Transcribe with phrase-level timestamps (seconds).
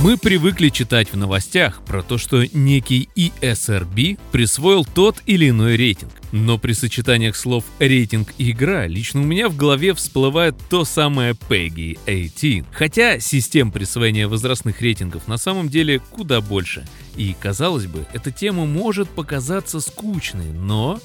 [0.00, 6.12] Мы привыкли читать в новостях про то, что некий ESRB присвоил тот или иной рейтинг.
[6.30, 11.32] Но при сочетаниях слов «рейтинг» и «игра» лично у меня в голове всплывает то самое
[11.32, 12.64] PEGI 18.
[12.70, 16.86] Хотя систем присвоения возрастных рейтингов на самом деле куда больше.
[17.16, 21.00] И, казалось бы, эта тема может показаться скучной, но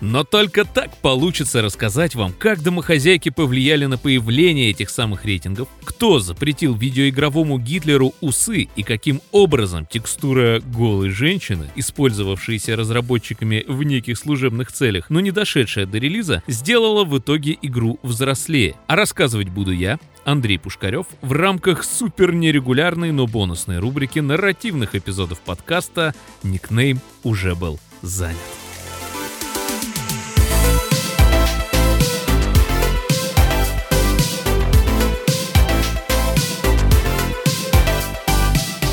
[0.00, 6.18] но только так получится рассказать вам, как домохозяйки повлияли на появление этих самых рейтингов, кто
[6.18, 14.72] запретил видеоигровому Гитлеру усы и каким образом текстура голой женщины, использовавшаяся разработчиками в неких служебных
[14.72, 18.76] целях, но не дошедшая до релиза, сделала в итоге игру взрослее.
[18.86, 25.40] А рассказывать буду я, Андрей Пушкарев, в рамках супер нерегулярной, но бонусной рубрики нарративных эпизодов
[25.40, 28.69] подкаста «Никнейм уже был занят».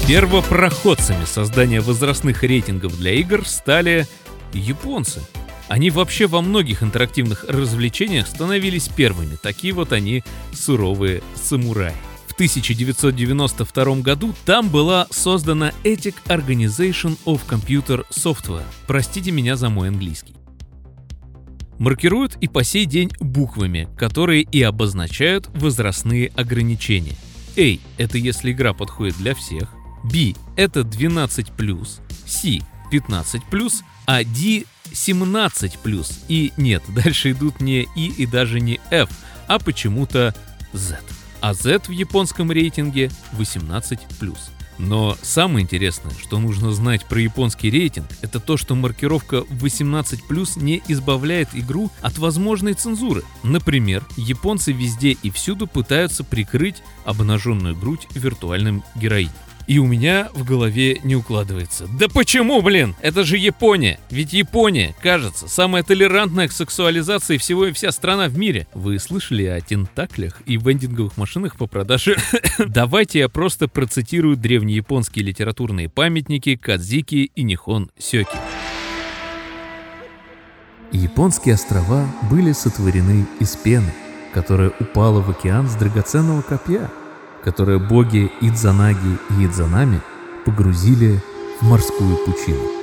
[0.08, 4.08] Первопроходцами создания возрастных рейтингов для игр стали
[4.54, 5.22] японцы.
[5.68, 9.36] Они вообще во многих интерактивных развлечениях становились первыми.
[9.36, 11.91] Такие вот они суровые самураи.
[12.26, 18.64] В 1992 году там была создана Ethic Organization of Computer Software.
[18.88, 20.36] Простите меня за мой английский.
[21.80, 27.18] Маркируют и по сей день буквами, которые и обозначают возрастные ограничения.
[27.58, 29.77] A– это если игра подходит для всех.
[30.12, 31.48] B это 12
[32.26, 32.60] C
[32.91, 33.41] 15
[34.05, 35.80] а D 17
[36.27, 39.10] И нет, дальше идут не И и даже не F,
[39.48, 40.34] а почему-то
[40.74, 40.99] Z.
[41.41, 43.99] А Z в японском рейтинге 18
[44.80, 50.84] но самое интересное, что нужно знать про японский рейтинг, это то, что маркировка 18+, не
[50.88, 53.24] избавляет игру от возможной цензуры.
[53.44, 59.34] Например, японцы везде и всюду пытаются прикрыть обнаженную грудь виртуальным героиням.
[59.68, 61.87] И у меня в голове не укладывается.
[61.99, 62.96] Да почему, блин?
[63.01, 63.99] Это же Япония.
[64.09, 68.66] Ведь Япония, кажется, самая толерантная к сексуализации всего и вся страна в мире.
[68.74, 72.16] Вы слышали о тентаклях и вендинговых машинах по продаже?
[72.59, 78.38] Давайте я просто процитирую древнеяпонские литературные памятники Кадзики и Нихон Сёки.
[80.94, 83.94] Японские острова были сотворены из пены,
[84.34, 86.90] которая упала в океан с драгоценного копья–
[87.47, 90.02] которое боги Идзанаги и Идзанами
[90.44, 91.24] погрузили
[91.62, 92.77] в морскую пучину.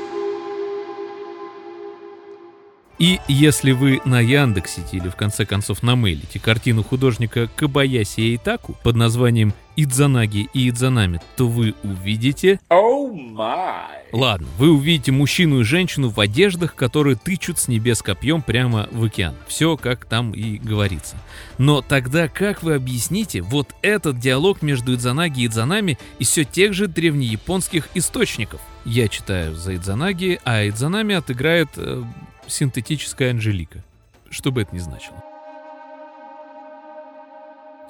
[2.99, 8.94] И если вы на Яндексите или в конце концов намейлите картину художника Кабаяси Эйтаку под
[8.97, 12.60] названием Идзанаги и Идзанами, то вы увидите...
[12.71, 14.04] Oh my.
[14.12, 19.03] Ладно, вы увидите мужчину и женщину в одеждах, которые тычут с небес копьем прямо в
[19.03, 19.34] океан.
[19.49, 21.16] Все как там и говорится.
[21.59, 26.72] Но тогда как вы объясните вот этот диалог между Идзанаги и Идзанами из все тех
[26.72, 28.60] же древнеяпонских источников?
[28.84, 32.04] Я читаю за Идзанаги, а Идзанами отыграет э,
[32.47, 33.84] синтетическая Анжелика.
[34.31, 35.22] Что бы это ни значило.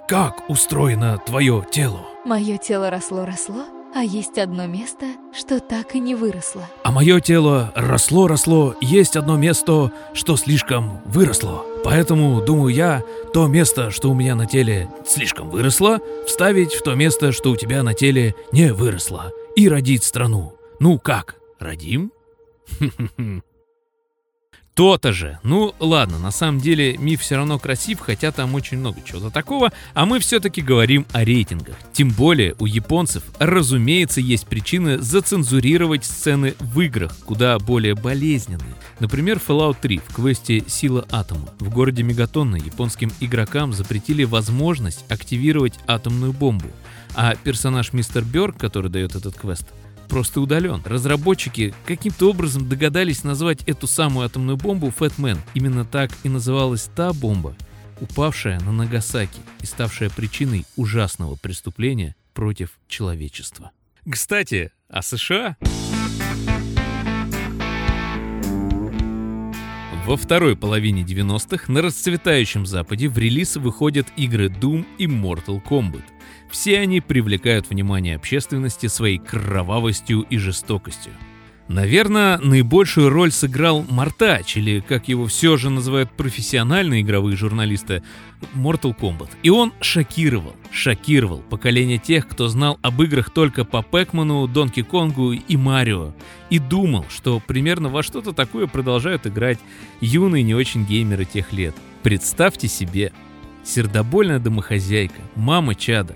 [0.06, 2.00] Как устроено твое тело?
[2.26, 3.64] Мое тело росло-росло,
[3.94, 6.69] а есть одно место, что так и не выросло.
[6.82, 11.64] А мое тело росло-росло, есть одно место, что слишком выросло.
[11.84, 16.94] Поэтому, думаю я, то место, что у меня на теле слишком выросло, вставить в то
[16.94, 19.32] место, что у тебя на теле не выросло.
[19.56, 20.54] И родить страну.
[20.81, 22.12] Ну как, родим?
[24.74, 25.38] То-то же.
[25.44, 29.72] Ну, ладно, на самом деле миф все равно красив, хотя там очень много чего-то такого,
[29.94, 31.76] а мы все-таки говорим о рейтингах.
[31.92, 38.74] Тем более у японцев, разумеется, есть причины зацензурировать сцены в играх, куда более болезненные.
[38.98, 41.48] Например, Fallout 3 в квесте «Сила атома».
[41.60, 46.68] В городе Мегатонна японским игрокам запретили возможность активировать атомную бомбу,
[47.14, 49.66] а персонаж Мистер Бёрк, который дает этот квест,
[50.09, 50.82] просто удален.
[50.84, 55.38] Разработчики каким-то образом догадались назвать эту самую атомную бомбу Фэтмен.
[55.54, 57.56] Именно так и называлась та бомба,
[58.00, 63.70] упавшая на Нагасаки и ставшая причиной ужасного преступления против человечества.
[64.08, 65.56] Кстати, о США...
[70.06, 76.02] Во второй половине 90-х на расцветающем Западе в релиз выходят игры Doom и Mortal Kombat.
[76.54, 81.12] Все они привлекают внимание общественности своей кровавостью и жестокостью.
[81.66, 88.04] Наверное, наибольшую роль сыграл Мартач, или, как его все же называют профессиональные игровые журналисты,
[88.54, 89.30] Mortal Kombat.
[89.42, 95.32] И он шокировал, шокировал поколение тех, кто знал об играх только по Пэкману, Донки Конгу
[95.32, 96.14] и Марио.
[96.50, 99.58] И думал, что примерно во что-то такое продолжают играть
[100.00, 101.74] юные не очень геймеры тех лет.
[102.04, 103.12] Представьте себе,
[103.64, 106.14] сердобольная домохозяйка, мама чада,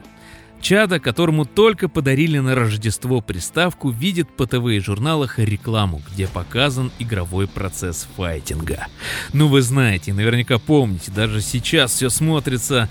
[0.60, 6.90] Чада, которому только подарили на Рождество приставку, видит по ТВ и журналах рекламу, где показан
[6.98, 8.86] игровой процесс файтинга.
[9.32, 12.88] Ну вы знаете, наверняка помните, даже сейчас все смотрится,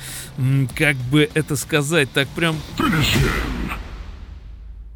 [0.76, 2.56] как бы это сказать, так прям...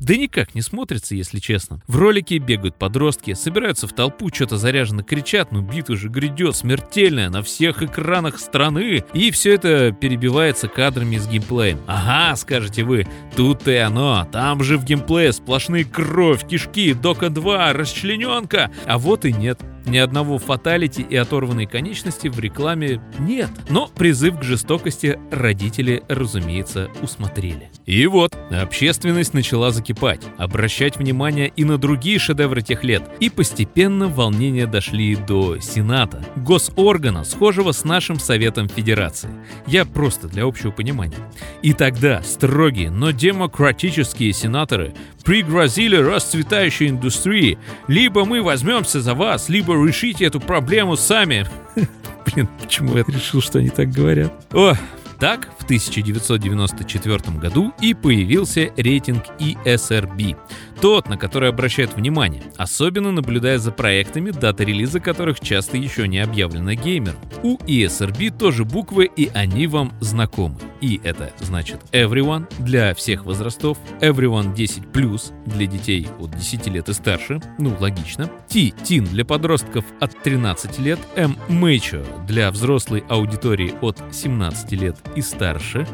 [0.01, 1.79] Да никак не смотрится, если честно.
[1.85, 7.29] В ролике бегают подростки, собираются в толпу, что-то заряженно кричат, ну битва же грядет, смертельная,
[7.29, 9.03] на всех экранах страны.
[9.13, 11.79] И все это перебивается кадрами с геймплеем.
[11.85, 13.05] Ага, скажете вы,
[13.35, 18.71] тут и оно, там же в геймплее сплошные кровь, кишки, Дока 2, расчлененка.
[18.87, 19.61] А вот и нет.
[19.85, 23.49] Ни одного фаталити и оторванной конечности в рекламе нет.
[23.69, 27.69] Но призыв к жестокости родители, разумеется, усмотрели.
[27.85, 33.03] И вот, общественность начала закипать, обращать внимание и на другие шедевры тех лет.
[33.19, 39.29] И постепенно волнения дошли до Сената, госоргана, схожего с нашим Советом Федерации.
[39.67, 41.17] Я просто для общего понимания.
[41.61, 44.93] И тогда строгие, но демократические сенаторы
[45.23, 47.57] пригрозили расцветающей индустрии.
[47.87, 51.47] Либо мы возьмемся за вас, либо решите эту проблему сами.
[52.25, 54.33] Блин, почему я решил, что они так говорят?
[54.53, 54.75] О,
[55.19, 60.35] так, в 1994 году и появился рейтинг ESRB,
[60.81, 66.19] тот, на который обращают внимание, особенно наблюдая за проектами, дата релиза которых часто еще не
[66.19, 67.19] объявлена геймером.
[67.43, 70.57] У ESRB тоже буквы, и они вам знакомы.
[70.81, 76.93] И это значит Everyone для всех возрастов, Everyone 10+, для детей от 10 лет и
[76.93, 83.75] старше, ну логично, T, Teen для подростков от 13 лет, M, Mature для взрослой аудитории
[83.81, 85.50] от 17 лет и старше,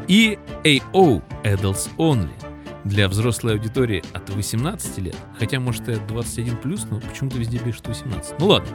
[0.08, 2.30] и AO, Adults Only,
[2.84, 7.58] для взрослой аудитории от 18 лет, хотя может и от 21 плюс, но почему-то везде
[7.58, 8.34] пишут 18.
[8.38, 8.68] Ну ладно.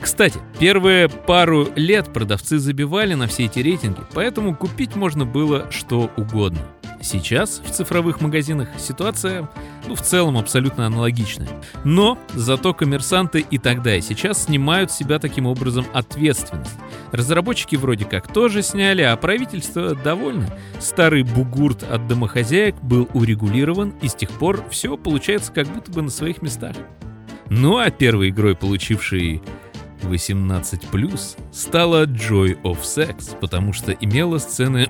[0.00, 6.10] Кстати, первые пару лет продавцы забивали на все эти рейтинги, поэтому купить можно было что
[6.16, 6.60] угодно.
[7.00, 9.48] Сейчас в цифровых магазинах ситуация,
[9.86, 11.48] ну, в целом абсолютно аналогичная.
[11.84, 16.74] Но зато коммерсанты и тогда, и сейчас снимают с себя таким образом ответственность.
[17.12, 20.52] Разработчики вроде как тоже сняли, а правительство довольно.
[20.80, 26.02] Старый бугурт от домохозяек был урегулирован, и с тех пор все получается как будто бы
[26.02, 26.74] на своих местах.
[27.48, 29.40] Ну а первой игрой, получившей
[30.02, 34.88] 18+, стала Joy of Sex, потому что имела сцены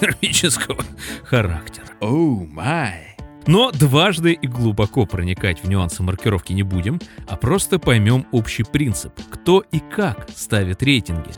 [0.00, 0.84] эротического
[1.24, 1.86] характера.
[2.00, 3.16] Оу, oh май!
[3.46, 9.12] Но дважды и глубоко проникать в нюансы маркировки не будем, а просто поймем общий принцип,
[9.30, 11.30] кто и как ставит рейтинги.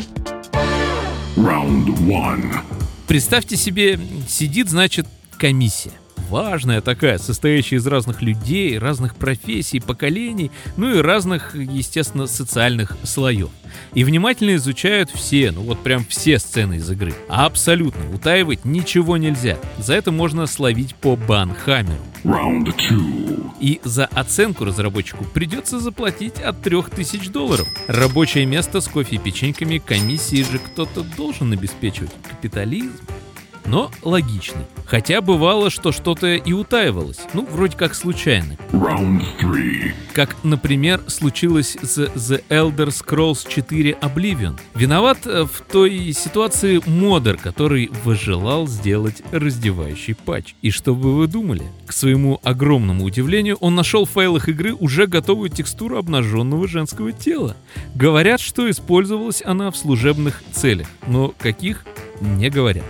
[3.06, 3.98] Представьте себе,
[4.28, 5.06] сидит, значит,
[5.38, 5.92] комиссия
[6.28, 13.50] важная такая, состоящая из разных людей, разных профессий, поколений, ну и разных, естественно, социальных слоев.
[13.94, 17.14] И внимательно изучают все, ну вот прям все сцены из игры.
[17.28, 19.58] Абсолютно утаивать ничего нельзя.
[19.78, 22.02] За это можно словить по банхаммеру.
[23.60, 27.66] И за оценку разработчику придется заплатить от 3000 долларов.
[27.88, 32.10] Рабочее место с кофе и печеньками комиссии же кто-то должен обеспечивать.
[32.28, 32.92] Капитализм
[33.64, 34.64] но логичный.
[34.86, 38.56] Хотя бывало, что что-то и утаивалось, ну, вроде как случайно.
[40.12, 44.58] Как, например, случилось с The Elder Scrolls 4 Oblivion.
[44.74, 50.54] Виноват э, в той ситуации модер, который выжелал сделать раздевающий патч.
[50.60, 51.62] И что бы вы думали?
[51.86, 57.56] К своему огромному удивлению, он нашел в файлах игры уже готовую текстуру обнаженного женского тела.
[57.94, 61.84] Говорят, что использовалась она в служебных целях, но каких
[62.20, 62.84] не говорят.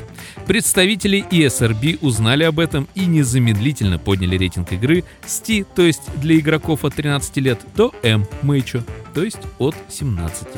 [0.46, 6.38] Представители ESRB узнали об этом и незамедлительно подняли рейтинг игры с T, то есть для
[6.38, 8.82] игроков от 13 лет, до M, Mature,
[9.14, 10.48] то есть от 17.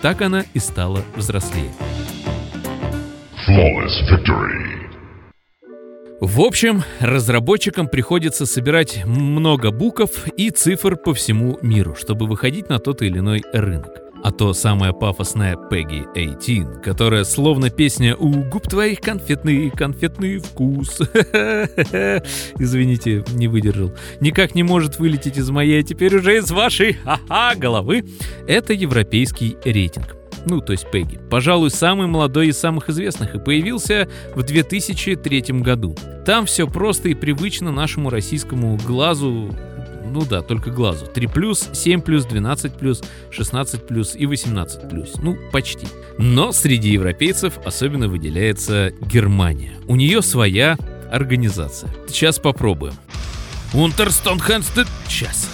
[0.00, 1.70] Так она и стала взрослее.
[6.20, 12.78] В общем, разработчикам приходится собирать много букв и цифр по всему миру, чтобы выходить на
[12.78, 14.11] тот или иной рынок.
[14.22, 21.00] А то самая пафосная Peggy 18, которая словно песня «У губ твоих конфетный, конфетный вкус».
[22.58, 23.92] Извините, не выдержал.
[24.20, 28.04] Никак не может вылететь из моей, а теперь уже из вашей, ха-ха, головы.
[28.46, 34.08] Это европейский рейтинг ну, то есть Пегги, пожалуй, самый молодой из самых известных и появился
[34.34, 35.94] в 2003 году.
[36.26, 39.54] Там все просто и привычно нашему российскому глазу
[40.12, 41.06] ну да, только глазу.
[41.06, 45.14] 3 плюс, 7 плюс, 12 плюс, 16 плюс и 18 плюс.
[45.16, 45.86] Ну, почти.
[46.18, 49.72] Но среди европейцев особенно выделяется Германия.
[49.88, 50.76] У нее своя
[51.10, 51.90] организация.
[52.06, 52.94] Сейчас попробуем.
[53.72, 54.86] Унтерстонхенстед...
[55.08, 55.48] Сейчас.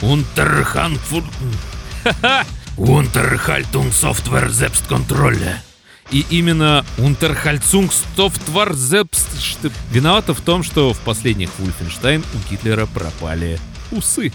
[0.00, 1.22] Унтерханфур...
[2.02, 2.44] Ха-ха!
[2.76, 5.56] Unterhaltung Software Selbstkontrolle.
[6.10, 8.74] И именно Unterhaltungssoftware
[9.90, 13.58] виновата в том, что в последних Wolfenstein у Гитлера пропали
[13.92, 14.32] усы.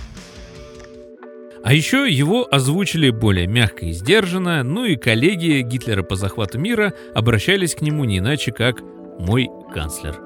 [1.64, 6.94] А еще его озвучили более мягко и сдержанно, ну и коллеги Гитлера по захвату мира
[7.14, 8.82] обращались к нему не иначе, как
[9.20, 10.20] «мой канцлер».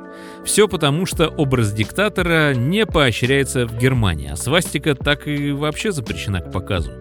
[0.45, 6.41] Все потому, что образ диктатора не поощряется в Германии, а свастика так и вообще запрещена
[6.41, 6.91] к показу.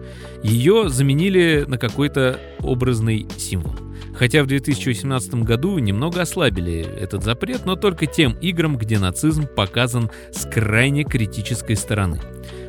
[0.43, 3.75] Ее заменили на какой-то образный символ.
[4.15, 10.11] Хотя в 2018 году немного ослабили этот запрет, но только тем играм, где нацизм показан
[10.31, 12.19] с крайне критической стороны.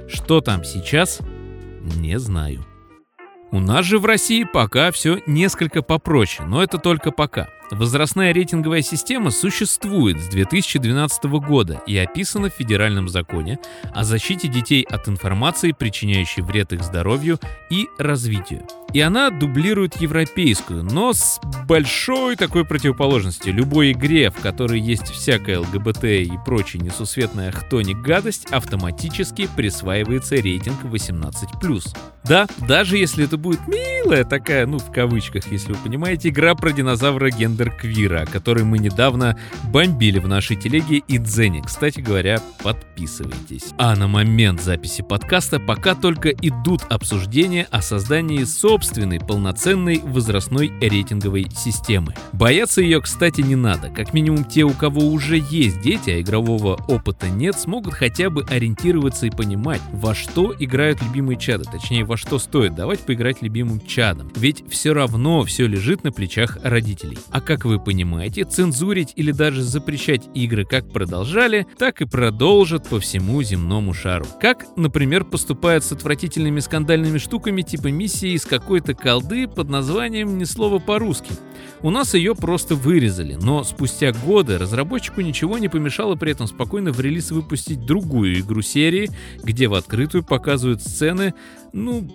[0.08, 1.20] Что там сейчас,
[1.96, 2.64] не знаю.
[3.50, 7.48] У нас же в России пока все несколько попроще, но это только пока.
[7.72, 13.58] Возрастная рейтинговая система существует с 2012 года и описана в федеральном законе
[13.94, 18.66] о защите детей от информации, причиняющей вред их здоровью и развитию.
[18.92, 23.54] И она дублирует европейскую, но с большой такой противоположностью.
[23.54, 30.84] Любой игре, в которой есть всякая ЛГБТ и прочая несусветная хтоник гадость, автоматически присваивается рейтинг
[30.84, 31.32] 18+.
[32.24, 36.70] Да, даже если это будет милая такая, ну в кавычках, если вы понимаете, игра про
[36.70, 41.62] динозавра гендер Квира, который мы недавно бомбили в нашей телеге и Дзене.
[41.62, 43.72] Кстати говоря, подписывайтесь.
[43.78, 51.46] А на момент записи подкаста пока только идут обсуждения о создании собственной полноценной возрастной рейтинговой
[51.54, 52.14] системы.
[52.32, 53.90] Бояться ее, кстати, не надо.
[53.90, 58.44] Как минимум те, у кого уже есть дети, а игрового опыта нет, смогут хотя бы
[58.48, 61.64] ориентироваться и понимать, во что играют любимые чады.
[61.64, 64.30] Точнее, во что стоит давать поиграть любимым чадом.
[64.36, 67.18] Ведь все равно все лежит на плечах родителей.
[67.30, 73.00] А как вы понимаете, цензурить или даже запрещать игры как продолжали, так и продолжат по
[73.00, 74.26] всему земному шару.
[74.40, 80.44] Как, например, поступают с отвратительными скандальными штуками типа миссии из какой-то колды под названием «Ни
[80.44, 81.32] слова по-русски».
[81.82, 86.92] У нас ее просто вырезали, но спустя годы разработчику ничего не помешало при этом спокойно
[86.92, 89.10] в релиз выпустить другую игру серии,
[89.42, 91.34] где в открытую показывают сцены,
[91.72, 92.08] ну,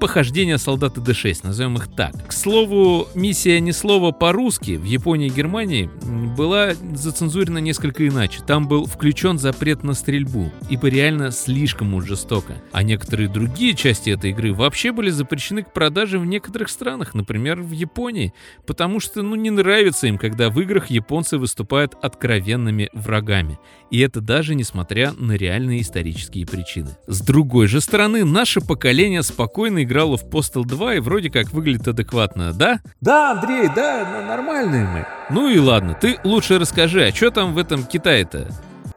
[0.00, 2.28] похождения солдата Д-6, назовем их так.
[2.28, 5.90] К слову, миссия «Ни слова по-русски» в Японии и Германии
[6.36, 8.40] была зацензурена несколько иначе.
[8.46, 12.54] Там был включен запрет на стрельбу, ибо реально слишком уж жестоко.
[12.72, 17.60] А некоторые другие части этой игры вообще были запрещены к продаже в некоторых странах, например,
[17.60, 18.32] в Японии,
[18.66, 23.58] потому что, ну, не нравится им, когда в играх японцы выступают откровенными врагами.
[23.90, 26.90] И это даже несмотря на реальные исторические причины.
[27.06, 31.88] С другой же стороны, наше поколение спокойно играло в Postal 2 и вроде как выглядит
[31.88, 32.80] адекватно, да?
[33.00, 35.06] Да, Андрей, да, нормальные мы.
[35.30, 38.48] Ну и ладно, ты лучше расскажи, а что там в этом Китае-то?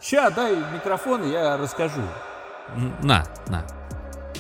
[0.02, 2.02] Ща, дай микрофон, я расскажу.
[3.04, 3.66] На, на.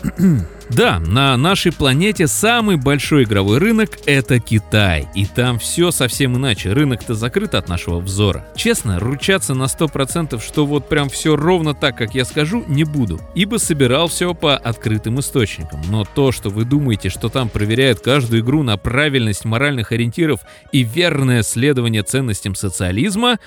[0.69, 5.05] Да, на нашей планете самый большой игровой рынок— это Китай.
[5.13, 6.71] И там все совсем иначе.
[6.71, 8.45] Рынок-то закрыт от нашего взора.
[8.55, 13.19] Честно, ручаться на 100%, что вот прям все ровно так, как я скажу, не буду.
[13.35, 15.81] Ибо собирал все по открытым источникам.
[15.89, 20.39] Но то, что вы думаете, что там проверяют каждую игру на правильность моральных ориентиров
[20.71, 23.39] и верное следование ценностям социализма,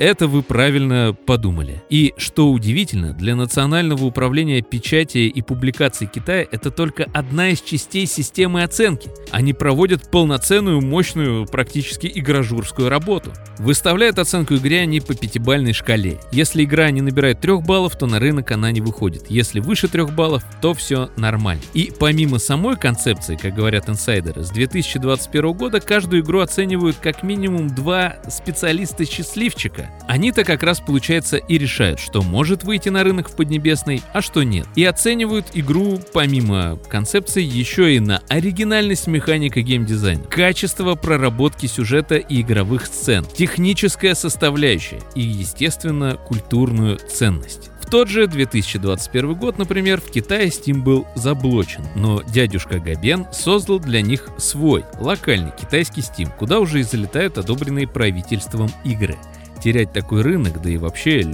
[0.00, 1.82] это вы правильно подумали.
[1.90, 8.06] И что удивительно, для Национального управления печати и публикации Китая это только одна из частей
[8.06, 9.10] системы оценки.
[9.30, 13.30] Они проводят полноценную, мощную, практически игражурскую работу.
[13.58, 16.18] Выставляют оценку игре они по пятибальной шкале.
[16.32, 19.26] Если игра не набирает трех баллов, то на рынок она не выходит.
[19.28, 21.62] Если выше трех баллов, то все нормально.
[21.74, 27.68] И помимо самой концепции, как говорят инсайдеры, с 2021 года каждую игру оценивают как минимум
[27.68, 34.02] два специалиста-счастливчика, они-то как раз, получается, и решают, что может выйти на рынок в Поднебесной,
[34.12, 34.66] а что нет.
[34.74, 42.40] И оценивают игру, помимо концепции, еще и на оригинальность механика геймдизайна, качество проработки сюжета и
[42.40, 47.70] игровых сцен, техническая составляющая и, естественно, культурную ценность.
[47.80, 53.78] В тот же 2021 год, например, в Китае Steam был заблочен, но дядюшка Габен создал
[53.80, 59.16] для них свой, локальный китайский Steam, куда уже и залетают одобренные правительством игры
[59.60, 61.24] терять такой рынок, да и вообще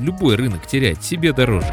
[0.00, 1.72] любой рынок терять себе дороже.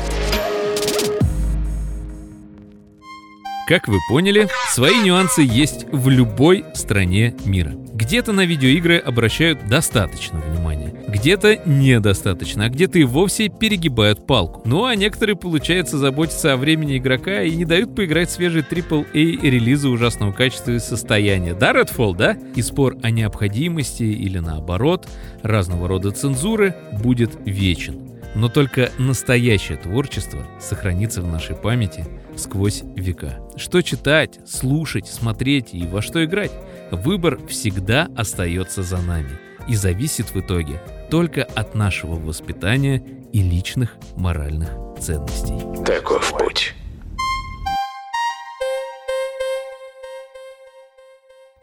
[3.68, 7.72] Как вы поняли, свои нюансы есть в любой стране мира.
[7.94, 10.85] Где-то на видеоигры обращают достаточно внимания,
[11.16, 14.62] где-то недостаточно, а где-то и вовсе перегибают палку.
[14.66, 19.88] Ну а некоторые, получается, заботятся о времени игрока и не дают поиграть свежие AAA релизы
[19.88, 21.54] ужасного качества и состояния.
[21.54, 22.38] Да, Redfall, да?
[22.56, 25.08] И спор о необходимости или наоборот
[25.42, 28.12] разного рода цензуры будет вечен.
[28.36, 32.06] Но только настоящее творчество сохранится в нашей памяти
[32.36, 33.40] сквозь века.
[33.56, 36.52] Что читать, слушать, смотреть и во что играть?
[36.92, 40.82] Выбор всегда остается за нами и зависит в итоге
[41.16, 44.70] только от нашего воспитания и личных моральных
[45.00, 45.58] ценностей.
[45.86, 46.76] Таков путь.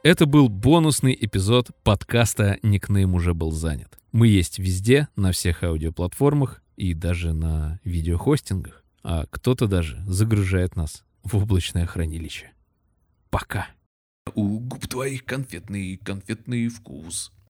[0.02, 3.98] Это был бонусный эпизод подкаста «Никнейм уже был занят».
[4.10, 11.04] Мы есть везде, на всех аудиоплатформах и даже на видеохостингах, а кто-то даже загружает нас
[11.24, 12.52] в облачное хранилище.
[13.28, 13.66] Пока.
[14.34, 17.32] У губ твоих конфетный, конфетный вкус.